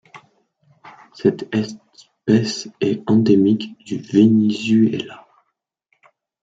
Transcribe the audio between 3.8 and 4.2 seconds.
du